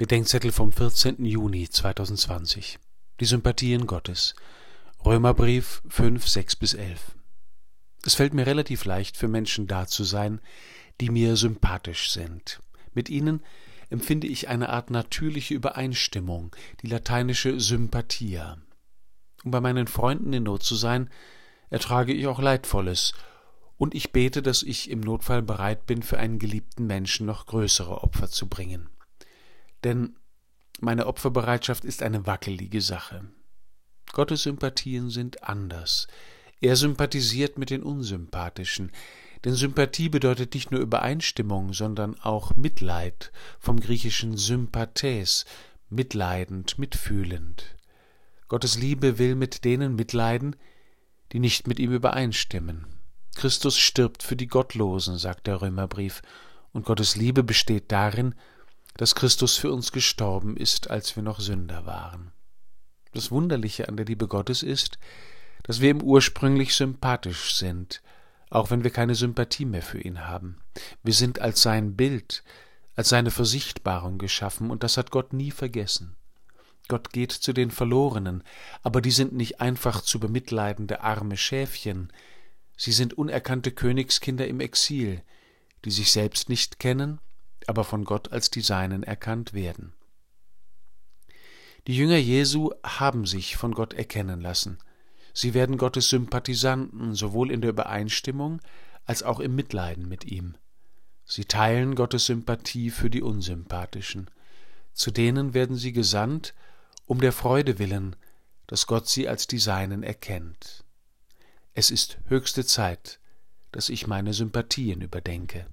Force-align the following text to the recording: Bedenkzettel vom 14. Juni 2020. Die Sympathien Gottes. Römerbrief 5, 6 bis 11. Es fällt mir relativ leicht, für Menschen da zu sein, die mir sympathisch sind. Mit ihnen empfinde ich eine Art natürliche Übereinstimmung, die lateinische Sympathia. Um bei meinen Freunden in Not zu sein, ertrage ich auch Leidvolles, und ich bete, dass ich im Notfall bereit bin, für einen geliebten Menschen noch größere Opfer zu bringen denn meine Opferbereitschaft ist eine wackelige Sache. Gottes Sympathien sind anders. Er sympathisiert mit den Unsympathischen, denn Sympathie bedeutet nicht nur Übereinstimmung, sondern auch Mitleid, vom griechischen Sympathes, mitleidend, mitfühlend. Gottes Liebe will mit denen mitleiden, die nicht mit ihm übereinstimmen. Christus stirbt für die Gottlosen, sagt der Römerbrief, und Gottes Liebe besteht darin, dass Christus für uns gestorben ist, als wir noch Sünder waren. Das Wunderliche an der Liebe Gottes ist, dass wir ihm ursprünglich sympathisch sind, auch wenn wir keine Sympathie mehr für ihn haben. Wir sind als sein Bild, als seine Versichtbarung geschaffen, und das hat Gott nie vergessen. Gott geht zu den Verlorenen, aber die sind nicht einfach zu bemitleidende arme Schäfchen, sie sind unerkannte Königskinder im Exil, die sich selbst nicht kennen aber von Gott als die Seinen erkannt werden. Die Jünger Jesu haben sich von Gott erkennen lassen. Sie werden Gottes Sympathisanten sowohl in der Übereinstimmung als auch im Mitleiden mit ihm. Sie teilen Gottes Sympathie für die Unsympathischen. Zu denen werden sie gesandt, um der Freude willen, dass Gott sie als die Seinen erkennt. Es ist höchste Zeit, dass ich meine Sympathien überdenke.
Bedenkzettel 0.00 0.50
vom 0.50 0.72
14. 0.72 1.26
Juni 1.26 1.68
2020. 1.68 2.78
Die 3.20 3.26
Sympathien 3.26 3.86
Gottes. 3.86 4.34
Römerbrief 5.04 5.82
5, 5.90 6.26
6 6.26 6.56
bis 6.56 6.72
11. 6.72 7.14
Es 8.06 8.14
fällt 8.14 8.32
mir 8.32 8.46
relativ 8.46 8.86
leicht, 8.86 9.18
für 9.18 9.28
Menschen 9.28 9.66
da 9.66 9.86
zu 9.86 10.04
sein, 10.04 10.40
die 11.02 11.10
mir 11.10 11.36
sympathisch 11.36 12.12
sind. 12.12 12.62
Mit 12.94 13.10
ihnen 13.10 13.42
empfinde 13.90 14.26
ich 14.26 14.48
eine 14.48 14.70
Art 14.70 14.88
natürliche 14.88 15.52
Übereinstimmung, 15.52 16.56
die 16.80 16.86
lateinische 16.86 17.60
Sympathia. 17.60 18.56
Um 19.44 19.50
bei 19.50 19.60
meinen 19.60 19.86
Freunden 19.86 20.32
in 20.32 20.44
Not 20.44 20.62
zu 20.62 20.76
sein, 20.76 21.10
ertrage 21.68 22.14
ich 22.14 22.26
auch 22.26 22.40
Leidvolles, 22.40 23.12
und 23.76 23.94
ich 23.94 24.12
bete, 24.12 24.40
dass 24.40 24.62
ich 24.62 24.88
im 24.88 25.00
Notfall 25.00 25.42
bereit 25.42 25.84
bin, 25.84 26.02
für 26.02 26.18
einen 26.18 26.38
geliebten 26.38 26.86
Menschen 26.86 27.26
noch 27.26 27.44
größere 27.44 28.02
Opfer 28.02 28.30
zu 28.30 28.48
bringen 28.48 28.88
denn 29.84 30.16
meine 30.80 31.06
Opferbereitschaft 31.06 31.84
ist 31.84 32.02
eine 32.02 32.26
wackelige 32.26 32.80
Sache. 32.80 33.24
Gottes 34.12 34.42
Sympathien 34.42 35.10
sind 35.10 35.44
anders. 35.44 36.08
Er 36.60 36.76
sympathisiert 36.76 37.58
mit 37.58 37.70
den 37.70 37.82
Unsympathischen, 37.82 38.92
denn 39.44 39.54
Sympathie 39.54 40.08
bedeutet 40.08 40.54
nicht 40.54 40.70
nur 40.70 40.80
Übereinstimmung, 40.80 41.72
sondern 41.72 42.18
auch 42.20 42.54
Mitleid, 42.56 43.32
vom 43.58 43.80
griechischen 43.80 44.36
Sympathes, 44.36 45.46
mitleidend, 45.88 46.78
mitfühlend. 46.78 47.76
Gottes 48.48 48.76
Liebe 48.76 49.18
will 49.18 49.36
mit 49.36 49.64
denen 49.64 49.94
mitleiden, 49.94 50.56
die 51.32 51.38
nicht 51.38 51.66
mit 51.66 51.78
ihm 51.78 51.92
übereinstimmen. 51.92 52.86
Christus 53.34 53.78
stirbt 53.78 54.22
für 54.22 54.36
die 54.36 54.48
Gottlosen, 54.48 55.16
sagt 55.16 55.46
der 55.46 55.62
Römerbrief, 55.62 56.20
und 56.72 56.84
Gottes 56.84 57.16
Liebe 57.16 57.42
besteht 57.42 57.90
darin, 57.92 58.34
dass 59.00 59.14
Christus 59.14 59.56
für 59.56 59.72
uns 59.72 59.92
gestorben 59.92 60.58
ist, 60.58 60.90
als 60.90 61.16
wir 61.16 61.22
noch 61.22 61.40
Sünder 61.40 61.86
waren. 61.86 62.32
Das 63.14 63.30
Wunderliche 63.30 63.88
an 63.88 63.96
der 63.96 64.04
Liebe 64.04 64.28
Gottes 64.28 64.62
ist, 64.62 64.98
dass 65.62 65.80
wir 65.80 65.88
ihm 65.88 66.02
ursprünglich 66.02 66.74
sympathisch 66.74 67.54
sind, 67.54 68.02
auch 68.50 68.70
wenn 68.70 68.84
wir 68.84 68.90
keine 68.90 69.14
Sympathie 69.14 69.64
mehr 69.64 69.80
für 69.80 69.98
ihn 69.98 70.28
haben. 70.28 70.60
Wir 71.02 71.14
sind 71.14 71.38
als 71.38 71.62
sein 71.62 71.96
Bild, 71.96 72.44
als 72.94 73.08
seine 73.08 73.30
Versichtbarung 73.30 74.18
geschaffen, 74.18 74.70
und 74.70 74.82
das 74.82 74.98
hat 74.98 75.10
Gott 75.10 75.32
nie 75.32 75.50
vergessen. 75.50 76.14
Gott 76.86 77.10
geht 77.10 77.32
zu 77.32 77.54
den 77.54 77.70
Verlorenen, 77.70 78.44
aber 78.82 79.00
die 79.00 79.12
sind 79.12 79.32
nicht 79.32 79.62
einfach 79.62 80.02
zu 80.02 80.20
bemitleidende 80.20 81.00
arme 81.00 81.38
Schäfchen, 81.38 82.12
sie 82.76 82.92
sind 82.92 83.14
unerkannte 83.14 83.72
Königskinder 83.72 84.46
im 84.46 84.60
Exil, 84.60 85.22
die 85.86 85.90
sich 85.90 86.12
selbst 86.12 86.50
nicht 86.50 86.78
kennen 86.78 87.18
aber 87.68 87.84
von 87.84 88.04
Gott 88.04 88.32
als 88.32 88.50
die 88.50 88.60
Seinen 88.60 89.02
erkannt 89.02 89.52
werden. 89.52 89.92
Die 91.86 91.96
Jünger 91.96 92.18
Jesu 92.18 92.70
haben 92.84 93.26
sich 93.26 93.56
von 93.56 93.72
Gott 93.72 93.94
erkennen 93.94 94.40
lassen. 94.40 94.78
Sie 95.32 95.54
werden 95.54 95.78
Gottes 95.78 96.08
Sympathisanten 96.08 97.14
sowohl 97.14 97.50
in 97.50 97.60
der 97.60 97.70
Übereinstimmung 97.70 98.60
als 99.04 99.22
auch 99.22 99.40
im 99.40 99.54
Mitleiden 99.54 100.08
mit 100.08 100.24
ihm. 100.24 100.56
Sie 101.24 101.44
teilen 101.44 101.94
Gottes 101.94 102.26
Sympathie 102.26 102.90
für 102.90 103.08
die 103.08 103.22
Unsympathischen. 103.22 104.30
Zu 104.92 105.10
denen 105.10 105.54
werden 105.54 105.76
sie 105.76 105.92
gesandt, 105.92 106.54
um 107.06 107.20
der 107.20 107.32
Freude 107.32 107.78
willen, 107.78 108.16
dass 108.66 108.86
Gott 108.86 109.08
sie 109.08 109.28
als 109.28 109.46
die 109.46 109.58
Seinen 109.58 110.02
erkennt. 110.02 110.84
Es 111.72 111.90
ist 111.90 112.18
höchste 112.26 112.64
Zeit, 112.64 113.20
dass 113.72 113.88
ich 113.88 114.06
meine 114.06 114.34
Sympathien 114.34 115.00
überdenke. 115.00 115.66